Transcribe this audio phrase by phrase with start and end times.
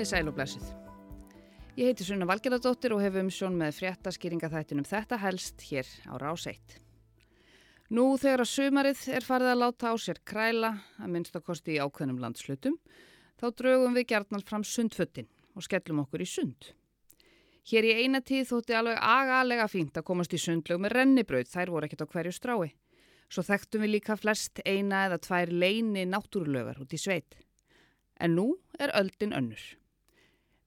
[0.00, 0.68] Komið í sæl og blessið.
[1.76, 6.16] Ég heiti Sunna Valgerðardóttir og hef um sjón með fréttaskýringa þættinum þetta helst hér á
[6.22, 6.78] rás 1.
[7.92, 10.70] Nú þegar að sumarið er farið að láta á sér kræla
[11.04, 12.78] að minnstakosti í ákveðnum landslutum,
[13.36, 16.70] þá draugum við gjarnal fram sundföttin og skellum okkur í sund.
[17.68, 21.74] Hér í eina tíð þótti alveg agalega fínt að komast í sundlög með rennibraut, þær
[21.74, 22.72] voru ekkert á hverju strái.
[23.28, 27.36] Svo þekktum við líka flest eina eða tvær leini náttúrulögar út í sveit
[28.20, 28.48] en nú
[28.78, 29.79] er öldin önnur.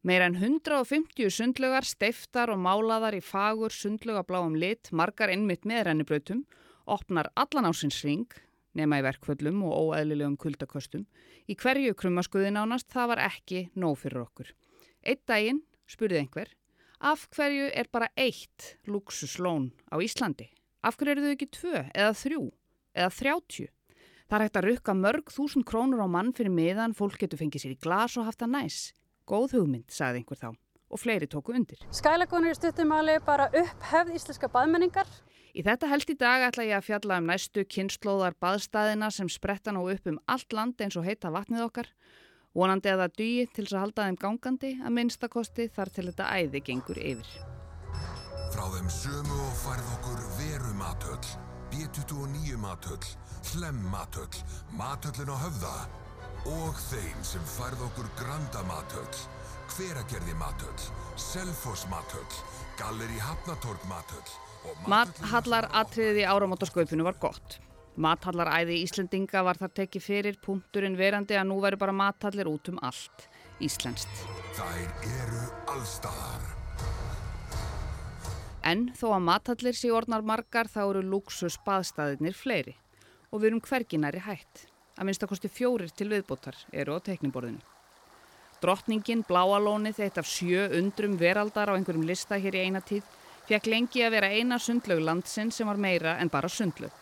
[0.04, 6.42] Meira en 150 sundlögar, steiftar og málaðar í fagur sundlögabláum lit, margar innmitt með rennibrautum,
[6.84, 8.26] opnar allan ásins ring,
[8.76, 11.06] nema í verkvöllum og óæðlilegum kuldaköstum.
[11.48, 14.50] Í hverju krummaskuðin ánast það var ekki nóg fyrir okkur.
[15.08, 16.52] Eitt daginn spurði einhver,
[17.00, 20.50] af hverju er bara eitt luxuslón á Íslandi?
[20.84, 22.42] Af hverju eru þau ekki tvö eða þrjú
[22.92, 23.70] eða þrjátjú?
[24.28, 27.64] Það er hægt að rukka mörg þúsund krónur á mann fyrir miðan, fólk getur fengið
[27.64, 28.82] sér í glas og haft það næs.
[29.30, 30.50] Góð hugmynd, sagði einhver þá
[30.94, 31.80] og fleiri tóku undir.
[31.90, 35.10] Skælagunir stuttumali bara upphefð íslenska baðmenningar.
[35.58, 39.74] Í þetta held í dag ætla ég að fjalla um næstu kynnslóðar baðstæðina sem spretta
[39.74, 41.90] nú upp um allt land eins og heita vatnið okkar.
[42.54, 46.30] Vonandi að það dýi til þess að halda þeim gangandi að minnstakosti þar til þetta
[46.38, 47.34] æði gengur yfir.
[48.54, 51.34] Frá þeim sömu og færð okkur veru matöll,
[51.74, 54.40] B29 matöll Hlem matöll,
[54.72, 56.03] matöllin á höfða
[56.50, 59.22] og þeim sem færð okkur Granda matöll,
[59.74, 62.42] Hveragerði matöll, Selfoss matöll,
[62.78, 64.34] Galleri Hafnatorg matöll
[64.88, 67.58] Mathallar atriðið í áramótasköpunu var gott.
[68.00, 72.72] Mathallaræði í Íslendinga var þar tekið fyrir punkturinn verandi að nú veru bara mathallir út
[72.72, 73.28] um allt.
[73.64, 74.24] Íslenskt.
[74.58, 75.44] Þær eru
[75.76, 76.50] allstaðar.
[78.64, 82.78] En þó að mathallir sé orðnar margar þá eru luxus baðstæðinir fleiri
[83.30, 84.68] og við erum hverginari hætt.
[84.94, 87.62] Að minnstakosti fjórir til viðbótar eru á tekniborðinu.
[88.62, 93.04] Drottningin, bláalónið, eitt af sjö undrum veraldar á einhverjum lista hér í eina tíð,
[93.50, 96.94] fekk lengi að vera eina sundlaug landsinn sem var meira en bara sundlaug.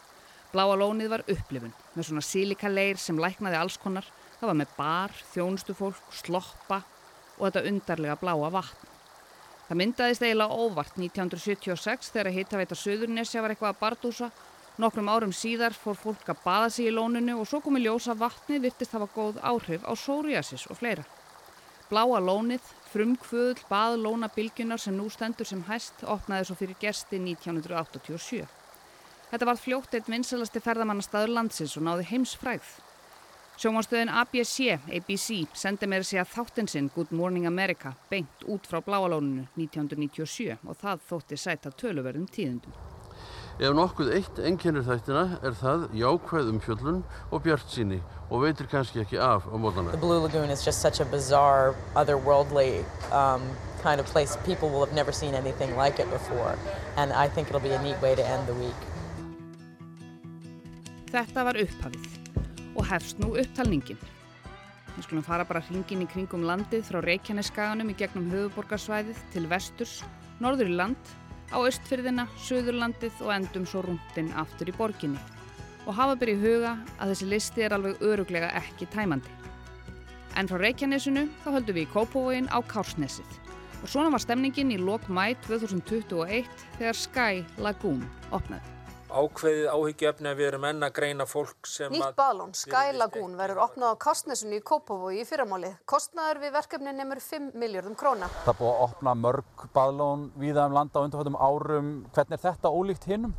[0.51, 4.07] Bláalónið var upplifun, með svona sílikaleir sem læknaði alls konar.
[4.39, 6.81] Það var með bar, þjónustufólk, sloppa
[7.37, 8.87] og þetta undarlega bláa vatn.
[9.67, 14.31] Það myndaðist eiginlega óvart 1976 þegar hittaveita Suðurnesja var eitthvað að bardúsa
[14.81, 18.57] Nokkrum árum síðar fór fólk að baða sig í lóninu og svo komi ljósa vatni
[18.63, 21.03] virtist hafa góð áhrif á psoriasis og fleira.
[21.91, 28.47] Bláa lónið, frumkvöðl, baðlóna bylgjunar sem nú stendur sem hæst opnaði svo fyrir gersti 1987.
[29.29, 32.71] Þetta var fljótt eitt vinsalasti ferðamannastaður landsins og náði heims fræð.
[33.61, 39.45] Sjómanstöðin ABC, ABC, sendi mér sig að þáttinn Good Morning America beint út frá bláalóninu
[39.59, 42.90] 1997 og það þótti sæta töluverðum tíðundum.
[43.61, 47.99] Ef nokkuð eitt enginnir þættina er það jákvæð umfjöllun og bjart síni
[48.33, 49.91] og veitir kannski ekki af á mótana.
[49.93, 52.81] The Blue Lagoon is just such a bizarre, otherworldly
[53.13, 53.45] um,
[53.83, 54.33] kind of place.
[54.49, 56.57] People will have never seen anything like it before
[56.97, 58.81] and I think it'll be a neat way to end the week.
[61.13, 62.09] Þetta var upphafið
[62.73, 64.01] og hefst nú upptalningin.
[64.97, 69.99] Við skulum fara bara hringin í kringum landið frá Reykjaneskaganum í gegnum höfuborgarsvæðið til vesturs,
[70.41, 71.17] norður í land
[71.51, 75.19] á östfyrðina, söðurlandið og endum svo rúndin aftur í borginni.
[75.85, 79.31] Og hafa byrju huga að þessi listi er alveg öruglega ekki tæmandi.
[80.39, 83.39] En frá Reykjanesinu þá höldum við í Kópavóin á Kársnesið.
[83.81, 86.45] Og svona var stemningin í lok mæ 2021
[86.77, 88.70] þegar Sky Lagoon opnaði
[89.11, 93.61] ákveðið áhyggjöfni að við erum enn að greina fólk sem Nýtt balón, Sky Lagoon, verður
[93.65, 95.71] opnað á Kastnessunni í Kópavogi í fyrramáli.
[95.89, 98.29] Kostnaður við verkefni nefnur 5 miljardum króna.
[98.45, 101.89] Það búið að opna mörg balón viða um landa á undarfættum árum.
[102.15, 103.35] Hvernig er þetta ólíkt hinnum?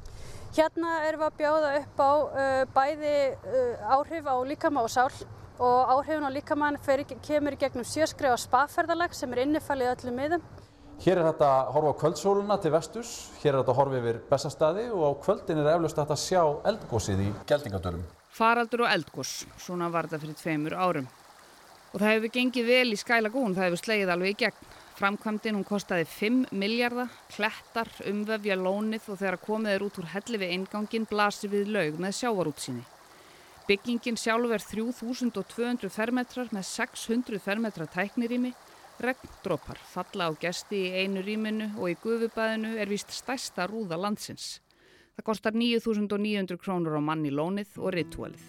[0.53, 5.09] Hérna erum við að bjóða upp á uh, bæði uh, áhrif á líkama og sál
[5.62, 6.78] og áhrifin á líkamann
[7.22, 10.44] kemur í gegnum sjöskrifa spaferðalag sem er innifalið öllum miðum.
[11.00, 14.19] Hér er þetta að horfa á kvöldsóluna til vestus, hér er þetta að horfa yfir
[14.28, 18.04] bestastadi og á kvöldin er eflaust að sjá eldgósið í geldingadölum.
[18.32, 21.08] Faraldur og eldgós, svona var þetta fyrir tveimur árum.
[21.93, 24.70] Og það hefur gengið vel í skælagún, það hefur slegið alveg í gegn.
[24.93, 30.38] Framkvæmdinn hún kostiði 5 miljardar, klettar, umvefja lónið og þegar komið er út úr helli
[30.38, 32.84] við eingangin blasir við laug með sjávarútsinni.
[33.67, 38.52] Byggingin sjálf er 3200 fermetrar með 600 fermetra tæknirými
[39.00, 44.61] Regndrópar falla á gesti í einu rýminu og í gufubæðinu er vist stærsta rúða landsins.
[45.17, 48.44] Það kostar 9.900 krónur á manni lónið og ritualið.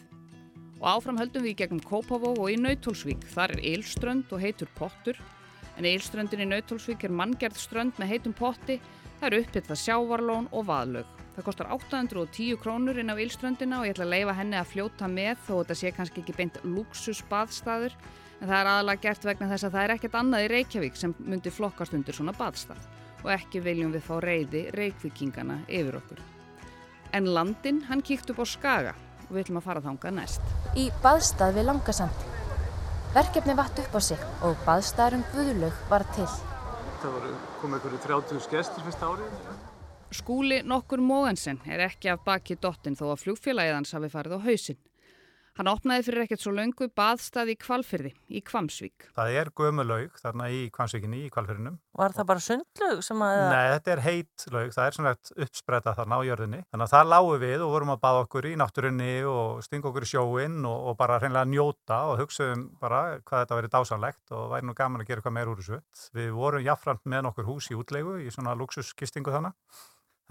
[0.81, 3.23] Og áfram höldum við gegnum Kópavó og í Nautólsvík.
[3.31, 5.19] Þar er eilströnd og heitur pottur.
[5.79, 8.81] En eilströndin í Nautólsvík er manngjart strönd með heitum potti.
[9.19, 11.13] Það eru upphittað sjávarlón og vaðlög.
[11.33, 15.07] Það kostar 810 krónur inn á Ílströndina og ég ætla að leifa henni að fljóta
[15.09, 17.95] með þó þetta sé kannski ekki beint luxusbaðstaður
[18.43, 21.15] en það er aðalega gert vegna þess að það er ekkert annað í Reykjavík sem
[21.23, 22.83] myndir flokkast undir svona baðstað
[23.23, 26.19] og ekki viljum við fá reyði reykvíkingana yfir okkur.
[27.15, 28.93] En landin, hann kíkt upp á Skaga
[29.29, 30.53] og við ætlum að fara þangað næst.
[30.75, 32.25] Í baðstað við Langasand.
[33.13, 36.27] Verkefni vatt upp á sig og baðstaðurum Guðlaug var til.
[36.99, 39.37] Það voru komið einhverju 30 gestur fyrst árið.
[40.13, 44.45] Skúli nokkur Móensen er ekki af baki dottin þó að flugfélagið hans hafi farið á
[44.49, 44.81] hausinn.
[45.53, 49.03] Hann opnaði fyrir ekkert svo laungu baðstaði í Kvalfyrði, í Kvamsvík.
[49.13, 51.75] Það er gömulaug þarna í Kvamsvíkinni, í Kvalfyrðinum.
[51.99, 53.41] Var það bara sundlaug sem að...
[53.51, 55.13] Nei, þetta er heit laug, það er svona
[55.45, 56.63] uppspretta þarna á jörðinni.
[56.73, 60.09] Þannig að það lágu við og vorum að baða okkur í náttúrunni og stinga okkur
[60.09, 64.49] í sjóin og, og bara hreinlega njóta og hugsaðum bara hvað þetta verið dásanlegt og
[64.55, 65.83] væri nú gaman að gera eitthvað meir úr þessu.
[66.17, 69.53] Við vorum jáfnframt með nokkur hús í útlegu í svona luxuskistingu þannig.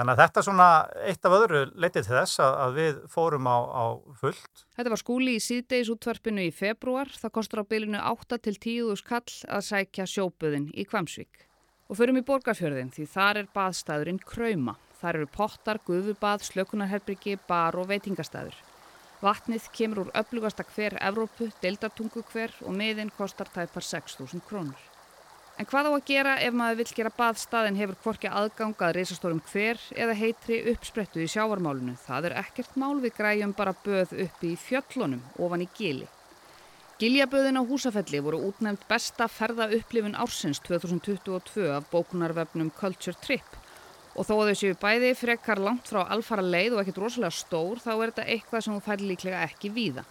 [0.01, 0.67] Þannig að þetta er svona
[1.05, 3.85] eitt af öðru leitið til þess að, að við fórum á, á
[4.23, 4.65] fullt.
[4.79, 7.13] Þetta var skúli í síðdeis útvarpinu í februar.
[7.13, 11.45] Það kostar á bylinu 8 til 10 skall að sækja sjóbuðin í Kvamsvík.
[11.93, 14.79] Og förum í borgarfjörðin því þar er baðstæðurinn Krauma.
[15.03, 18.57] Þar eru pottar, guðubað, slökunarherbyggi, bar og veitingastæður.
[19.23, 24.92] Vatnið kemur úr öflugasta hver Evrópu, deildartungu hver og miðin kostar tæpar 6.000 krónur.
[25.63, 29.79] En hvað á að gera ef maður vil gera baðstaðin hefur kvorki aðgangað reysastórum hver
[29.95, 31.95] eða heitri uppsprettu í sjávarmálunu.
[32.03, 36.11] Það er ekkert mál við græjum bara böð upp í fjöllunum ofan í gili.
[36.99, 43.59] Giljaböðin á húsafelli voru útnefnd besta ferða upplifun ársins 2022 af bókunarvefnum Culture Trip
[44.19, 47.79] og þó að þau séu bæði frekar langt frá alfara leið og ekkert rosalega stór
[47.87, 50.03] þá er þetta eitthvað sem þú fær líklega ekki víða.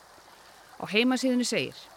[0.79, 1.89] Á heimasíðinu segir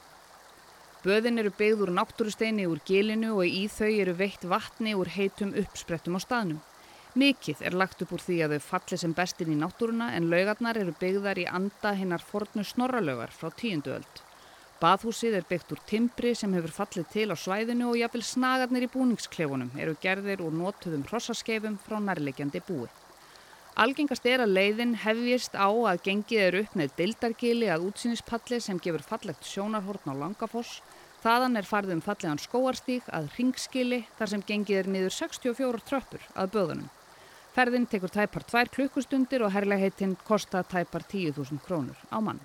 [1.05, 5.51] Böðin eru byggð úr náttúrusteini úr gilinu og í þau eru veitt vatni úr heitum
[5.61, 6.63] uppsprettum á staðnum.
[7.21, 10.81] Mikið er lagt upp úr því að þau falli sem bestin í náttúruna en laugarnar
[10.81, 14.25] eru byggðar í anda hinnar fornu snorralögar frá tíundu öld.
[14.81, 18.93] Baðhúsið er byggt úr timbri sem hefur fallið til á svæðinu og jafnvel snagarnir í
[18.97, 22.89] búningsklefunum eru gerðir úr notuðum hrossaskeifum frá nærlegjandi búi.
[23.75, 28.79] Algengast er að leiðin hefjist á að gengið er upp með dildargili að útsýnispalli sem
[28.79, 30.79] gefur fallegt sjónarhortn á Langafoss
[31.25, 36.51] Þaðan er farðum fallegan skóarstík að ringskili þar sem gengið er niður 64 tröppur að
[36.53, 36.91] böðunum.
[37.55, 42.43] Ferðin tekur tæpar tvær klukkustundir og herrlegheitin kostar tæpar 10.000 krónur á mann.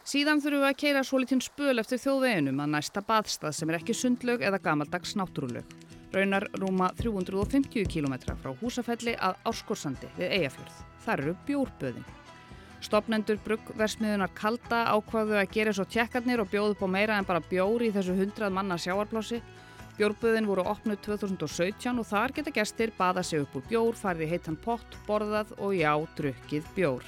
[0.00, 3.82] Síðan þurfum við að keira svo litinn spöl eftir þjóðveginum að næsta baðstað sem er
[3.82, 5.68] ekki sundlög eða gamaldags náttúrulög.
[6.10, 10.80] Raunar rúma 350 km frá húsafelli að Árskorsandi við Eyjafjörð.
[11.04, 12.08] Þar eru bjórböðin.
[12.80, 17.90] Stopnendur bruggversmiðunar Kalda ákvaðu að gera svo tjekkarnir og bjóðu på meira en bara bjóri
[17.90, 19.38] í þessu 100 manna sjáarplási.
[20.00, 24.56] Bjórböðin voru opnuð 2017 og þar geta gestir baða sig upp úr bjór, farið heitan
[24.56, 27.04] pott, borðað og já, drukkið bjór.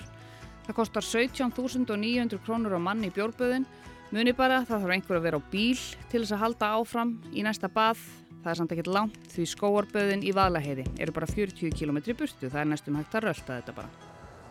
[0.66, 3.64] Það kostar 17.900 krónur á manni í bjórböðin.
[4.12, 5.78] Muni bara það þarf einhver að vera á bíl
[6.12, 8.02] til þess að halda áfram í næsta bað.
[8.42, 12.48] Það er samt ekkert langt því skóarböðin í Vaðlaheiði eru bara 40 km burtu.
[12.50, 13.90] Það er næstum hægt að rölda þetta bara.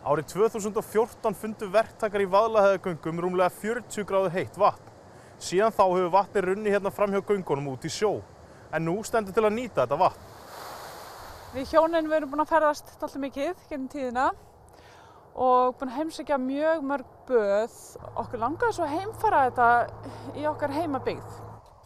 [0.02, 4.88] Árið 2014 fundu verktakar í vaðlahæðagöngum rúmlega 40 gráðu heitt vatn.
[5.42, 8.14] Síðan þá hefur vatni runni hérna fram hjá göngunum út í sjó.
[8.72, 10.32] En nú stendur til að nýta þetta vatn.
[11.52, 14.26] Við hjónin við erum búin að ferðast alltaf mikið gennum tíðina
[15.36, 17.78] og búin að heimsækja mjög mörg böð.
[18.16, 19.70] Okkur langaði svo að heimfara þetta
[20.40, 21.41] í okkar heimabyggð.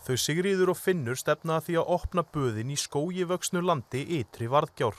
[0.06, 4.94] Þau Sigriður og Finnur stefnaði því að opna böðin í skói vöxnu landi ytri varðgjár.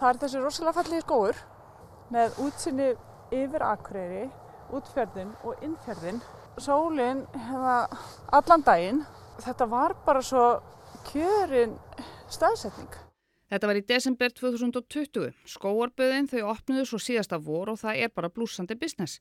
[0.00, 1.38] Það er þessi rosalega fallið skóur
[2.10, 2.88] með útsinni
[3.38, 4.24] yfir Akureyri,
[4.74, 6.18] útferðin og innferðin.
[6.58, 7.76] Sólinn hefða
[8.34, 9.00] allan daginn.
[9.46, 10.44] Þetta var bara svo
[11.12, 11.78] kjörin
[12.26, 12.90] staðsetning.
[13.52, 15.26] Þetta var í desember 2020.
[15.44, 19.18] Skóarböðin þau opnuðu svo síðasta vor og það er bara blúsandi business.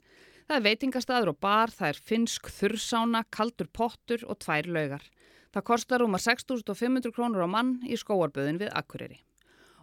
[0.47, 5.03] Það er veitingastæður og bar, það er finsk þurrsána, kaldur pottur og tvær laugar.
[5.51, 9.19] Það kostar um að 6.500 krónur á mann í skóarböðin við Akureyri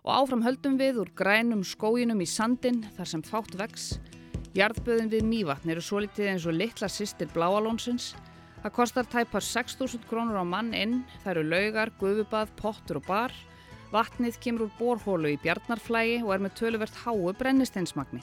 [0.09, 3.99] og áfram höldum við úr grænum skóginum í sandin þar sem fátt vex.
[4.57, 8.15] Jarðböðin við Mývatn eru svo litið eins og litla sýstir Bláalónsins.
[8.63, 13.35] Það kostar tæpar 6.000 krónur á mann inn, það eru laugar, guðubað, pottur og bar.
[13.93, 18.21] Vatnið kemur úr borhólu í bjarnarflægi og er með töluvert háu brennisteinsmagni.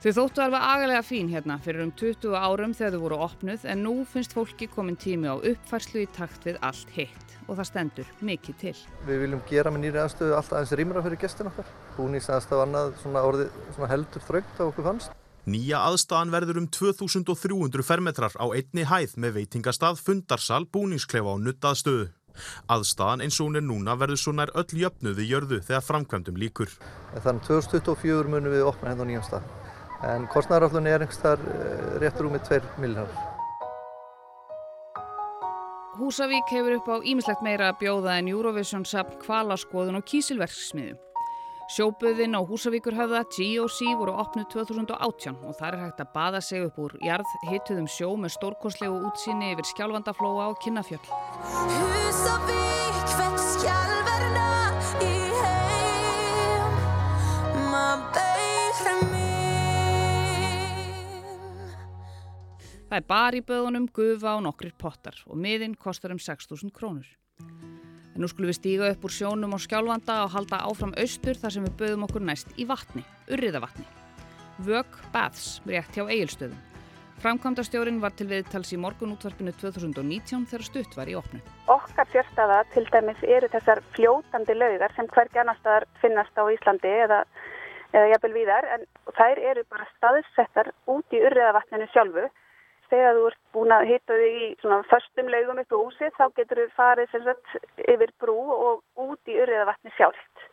[0.00, 3.82] Þau þóttu alveg agalega fín hérna fyrir um 20 árum þegar þau voru opnuð en
[3.84, 8.12] nú finnst fólki komin tími á uppfærslu í takt við allt hitt og það stendur
[8.24, 8.74] mikið til.
[9.04, 11.68] Við viljum gera með nýri aðstöðu alltaf aðeins rýmra fyrir gestin okkar.
[11.98, 15.18] Búningsaðstöðu annað svona orðið svona heldur þraugt á okkur fannst.
[15.50, 22.08] Nýja aðstæðan verður um 2300 fermetrar á einni hæð með veitingastað, fundarsal, búningsklefa og nuttaðstöðu.
[22.70, 26.72] Aðstaðan eins og hún er núna verður svo nær öll jöfnuði jörðu þegar framkvæmdum líkur.
[27.16, 29.50] Þannig 2024 munum við opna hérna á nýjum stað.
[30.10, 33.28] En kostnæðaraflunni er einhverstaðar réttur um með 2 miljónar.
[36.00, 40.96] Húsavík hefur upp á ímislegt meira að bjóða en Eurovision sapn kvalaskoðun og kísilverksmiðu.
[41.70, 46.80] Sjóböðin á Húsavíkurhöfða GOC voru opnuð 2018 og þar er hægt að baða sig upp
[46.82, 51.06] úr jarð hituðum sjó með stórkoslegu útsýni yfir skjálfandaflóa og kinnafjöll.
[51.46, 54.50] Húsavík fett skjálverna
[54.98, 56.74] í heim
[57.70, 59.14] maður beigrum
[62.90, 67.06] Það er bar í böðunum, gufa og nokkrir pottar og miðinn kostar um 6.000 krónur.
[68.20, 71.54] En nú skulum við stíga upp úr sjónum og skjálfanda og halda áfram austur þar
[71.54, 73.00] sem við böðum okkur næst í vatni,
[73.32, 73.86] urriðavatni.
[74.66, 76.58] Vög Baths, rétt hjá eigilstöðum.
[77.22, 81.40] Framkvæmdastjórin var til viðtals í morgunútvarpinu 2019 þegar stutt var í opnu.
[81.72, 86.92] Okkar sérstaða til dæmis eru þessar fljótandi laugar sem hvergi annar staðar finnast á Íslandi
[87.06, 87.22] eða,
[87.96, 88.84] eða jafnvel víðar en
[89.16, 92.28] þær eru bara staðsettar út í urriðavatninu sjálfu
[92.90, 96.24] þegar þú ert búin að hita þig í svona förstum laugum upp á húsið þá
[96.36, 97.56] getur þú farið sagt,
[97.86, 100.46] yfir brú og út í urriðavatni sjálft.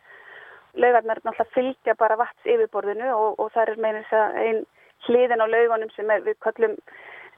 [0.78, 4.64] Laugarnar náttúrulega fylgja bara vats yfirborðinu og, og það er meðins að einn
[5.08, 6.76] hliðin á laugunum sem er, við kallum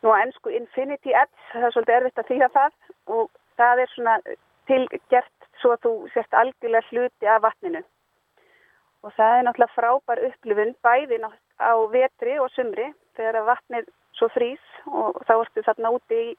[0.03, 2.73] nú að ennsku Infinity Edge, það er svolítið erfitt að þýða það
[3.15, 3.29] og
[3.59, 4.17] það er svona
[4.69, 7.81] tilgert svo að þú sést algjörlega hluti af vatninu.
[9.03, 13.87] Og það er náttúrulega frábær upplifun bæði á vetri og sumri þegar vatnið
[14.19, 16.29] svo frýs og þá ertu þarna úti í,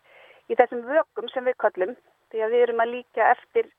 [0.52, 1.96] í þessum vökum sem við kallum
[2.30, 3.70] því að við erum að líka eftir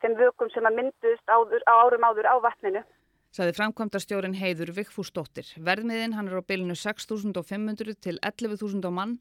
[0.00, 2.82] þeim vökum sem að mynduðst áður, á árum áður á vatninu.
[3.30, 5.52] Saði framkvæmdastjórin Heiður Vikfúsdóttir.
[5.62, 9.18] Verðmiðin hann er á bylinu 6.500 til 11.000 á mann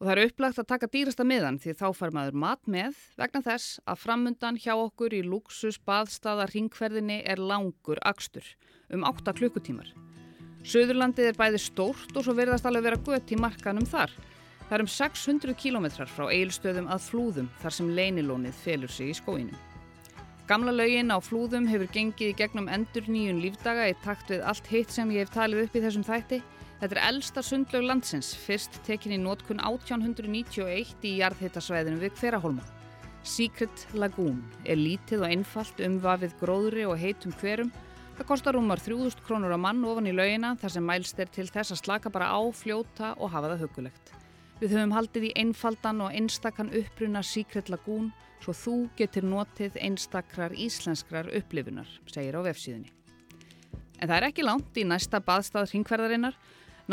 [0.00, 3.42] og það er upplagt að taka dýrasta miðan því þá far maður mat með vegna
[3.44, 8.48] þess að framundan hjá okkur í luxus baðstaða ringferðinni er langur akstur
[8.88, 9.92] um 8 klukkutímar.
[10.60, 14.12] Suðurlandið er bæði stórt og svo verðast alveg vera gött í markanum þar.
[14.68, 19.16] Það er um 600 kílometrar frá eilstöðum að flúðum þar sem leinilónið felur sig í
[19.16, 19.56] skóinum.
[20.50, 24.68] Gamla laugin á flúðum hefur gengið í gegnum endur nýjun lífdaga í takt við allt
[24.68, 26.40] hitt sem ég hef talið upp í þessum þætti.
[26.80, 32.66] Þetta er elsta sundlaug landsins, fyrst tekin í nótkun 1891 í jarðhittasvæðinu við Hverahólma.
[33.22, 37.72] Secret Lagoon er lítið og einfalt umvafið gróðri og heitum hverum
[38.20, 41.46] Það kostar rúmar 3000 krónur á mann ofan í laugina þar sem mælst er til
[41.48, 44.10] þess að slaka bara á, fljóta og hafa það hugulegt.
[44.60, 48.10] Við höfum haldið í einfaldan og einstakann uppruna Secret Lagoon
[48.44, 52.92] svo þú getur notið einstakrar íslenskrar upplifunar, segir á vefsíðinni.
[53.96, 56.36] En það er ekki langt í næsta baðstað hringverðarinnar.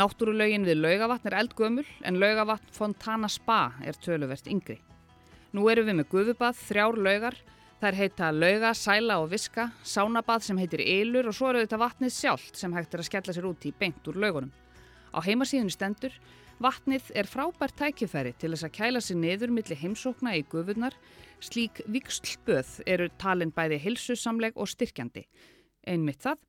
[0.00, 4.80] Náttúrulegin við laugavatn er eldgömul en laugavatn Fontana Spa er töluvert yngri.
[5.52, 7.36] Nú erum við með gufubað, þrjár laugar,
[7.78, 11.78] Það er heita lauga, sæla og viska, sánabað sem heitir ylur og svo eru þetta
[11.78, 14.50] vatnið sjálft sem hægt er að skella sér út í beint úr laugunum.
[15.14, 16.16] Á heimasíðunni stendur,
[16.58, 20.96] vatnið er frábært tækifæri til þess að kæla sér niður millir heimsókna í gufurnar,
[21.38, 25.22] slík vikslböð eru talin bæði hilsusamleg og styrkjandi.
[25.86, 26.42] Einmitt það,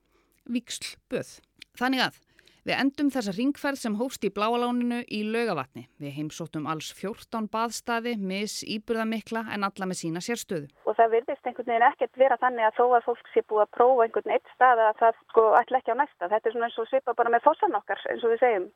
[0.50, 1.36] vikslböð.
[1.77, 2.19] Þannig að
[2.68, 5.86] Við endum þessa ringferð sem hófst í bláaláninu í laugavatni.
[6.01, 10.70] Við heimsóttum alls 14 baðstaði, mis, íburðamikla en alla með sína sérstöðu.
[10.86, 13.74] Og það virðist einhvern veginn ekkert vera þannig að þó að fólk sé búið að
[13.80, 16.32] prófa einhvern eitt stað að það sko ætla ekki á næsta.
[16.32, 18.70] Þetta er svona eins og svipa bara með fósan okkar eins og við segjum.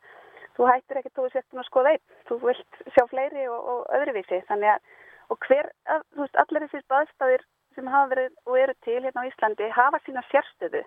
[0.54, 2.04] Þú hættir ekkert þú sérstun að skoða einn.
[2.30, 4.44] Þú vilt sjá fleiri og, og öðruvísi.
[4.50, 4.92] Þannig að
[5.32, 9.24] og hver, að, þú veist, allir þessir baðstaðir sem hafa verið og eru til hérna
[9.25, 10.84] á Íslandi hafa sína sérstöðu.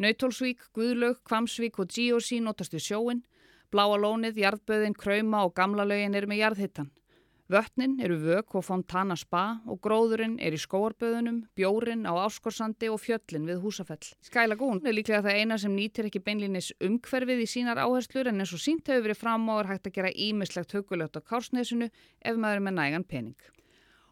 [0.00, 2.38] Nautólsvík, Guðlaug, Kvamsvík og G.O.C.
[2.40, 3.20] notast við sjóin,
[3.70, 6.88] Bláa lónið, Jarðböðin, Krauma og Gamla laugin eru með jarðhittan.
[7.50, 13.02] Vötnin eru vök og fontana spa og gróðurinn er í skóarböðunum, bjórin á áskorsandi og
[13.02, 14.12] fjöllin við húsafell.
[14.22, 18.54] Skælagún er líklega það eina sem nýtir ekki beinlinis umhverfið í sínar áherslur en eins
[18.56, 22.38] og sínt hefur verið fram á er hægt að gera ímislegt hugulegt á kársnesinu ef
[22.38, 23.50] maður er með nægan pening.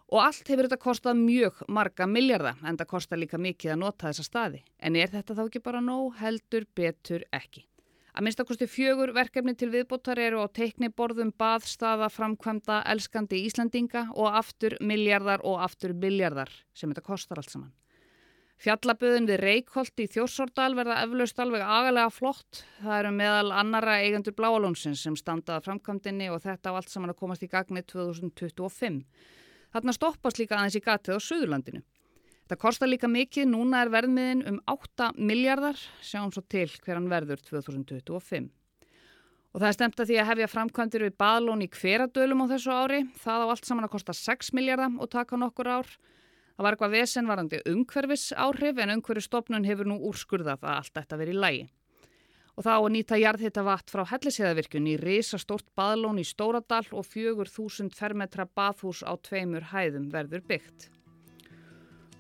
[0.09, 4.09] Og allt hefur þetta kostað mjög marga miljardar en það kostar líka mikið að nota
[4.09, 4.63] þessa staði.
[4.81, 7.67] En er þetta þá ekki bara nóg heldur betur ekki?
[8.17, 14.75] Að minnstakosti fjögur verkefni til viðbóttar eru á teikniborðum baðstaða framkvæmda elskandi Íslandinga og aftur
[14.81, 17.75] miljardar og aftur miljardar sem þetta kostar allt saman.
[18.59, 22.65] Fjallaböðin við Reykholt í Þjórsordal verða eflaust alveg agalega flott.
[22.81, 27.21] Það eru meðal annara eigendur Bláalónsins sem standaða framkvæmdinni og þetta á allt saman að
[27.21, 29.05] komast í gagni 2025.
[29.79, 31.81] Þarna stoppast líka aðeins í gatið á Suðurlandinu.
[32.51, 37.45] Það kostar líka mikið, núna er verðmiðin um 8 miljardar, sjáum svo til hverjan verður
[37.47, 38.49] 2025.
[39.55, 42.75] Og það er stemt að því að hefja framkvæmdir við baðlón í hveradölum á þessu
[42.75, 43.01] ári.
[43.23, 45.95] Það á allt saman að kosta 6 miljardar og taka nokkur ár.
[46.57, 51.39] Það var eitthvað vesenvarandi umhverfis áhrif en umhverfistofnun hefur nú úrskurðað að allt þetta verið
[51.45, 51.69] lægi.
[52.59, 57.07] Og það á að nýta jarðhitta vatn frá hellisíðavirkjun í risastórt baðlón í Stóradal og
[57.07, 60.89] 4000 fermetra baðhús á tveimur hæðum verður byggt.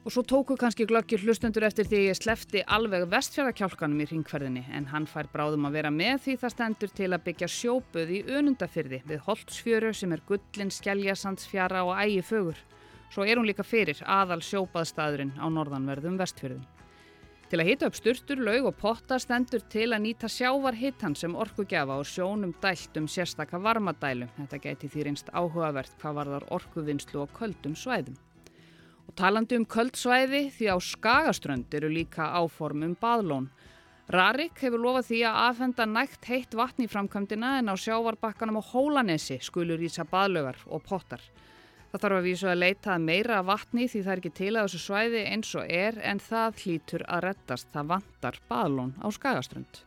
[0.06, 4.86] Og svo tóku kannski glöggir hlustundur eftir því ég slefti alveg vestfjörðakjálkanum í ringferðinni en
[4.92, 9.02] hann fær bráðum að vera með því það stendur til að byggja sjóbuð í önundafyrði
[9.10, 12.66] við Holtsfjöru sem er gullin, skjæljasandsfjara og ægi fögur.
[13.10, 16.77] Svo er hún líka fyrir aðal sjópaðstæðurinn á norðanverðum vestfjörðum.
[17.48, 21.94] Til að hita upp sturtur, laug og potta stendur til að nýta sjávarhittan sem orkugjafa
[21.96, 24.26] og sjónum dælt um sérstaka varmadælu.
[24.36, 28.18] Þetta geti því reynst áhugavert hvað varðar orkuvinnslu og köldum svæðum.
[29.08, 33.48] Og talandi um köldsvæði því á Skagaströnd eru líka áform um baðlón.
[34.12, 38.68] Rarik hefur lofað því að afhenda nægt heitt vatn í framkvæmdina en á sjávarbakkanum á
[38.74, 41.24] Hólanesi skulur ísa baðlögar og pottar.
[41.88, 44.80] Það þarf að vísu að leita meira vatni því það er ekki til að þessu
[44.82, 47.68] svæði eins og er en það hlýtur að rettast.
[47.72, 49.80] Það vantar baðlón á Skagaströnd.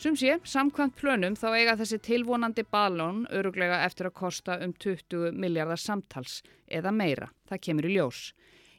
[0.00, 5.34] Sum sé, samkvæmt plönum þá eiga þessi tilvonandi baðlón öruglega eftir að kosta um 20
[5.36, 6.38] miljardar samtals
[6.70, 7.28] eða meira.
[7.50, 8.22] Það kemur í ljós.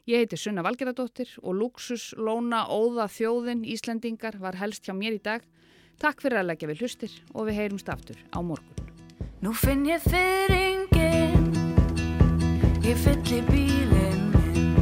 [0.10, 5.22] Ég heiti Sunna Valgeradóttir og Luxus Lóna Óða Þjóðin Íslendingar var helst hjá mér í
[5.22, 5.46] dag.
[6.02, 8.90] Takk fyrir að leggja við hlustir og við heyrumst aftur á morgun.
[9.46, 11.40] Nú finn ég fyrringin
[12.91, 14.74] Ég fylli bílinn minn.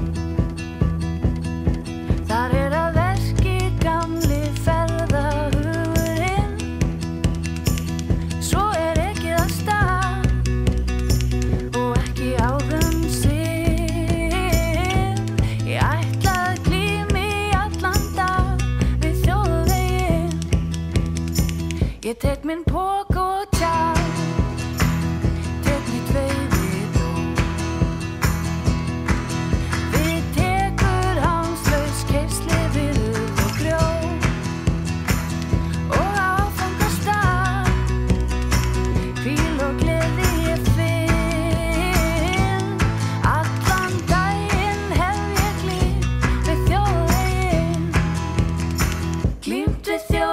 [2.26, 6.56] Þar er að verki gamli ferðahugurinn.
[8.42, 10.26] Svo er ekki að stað
[11.78, 15.22] Og ekki áðum sinn
[15.70, 18.58] Ég ætla að glými allan dag
[19.06, 20.34] Við þjóðveginn.
[22.10, 22.69] Ég tek minn tjá
[49.50, 50.29] glimt við þjó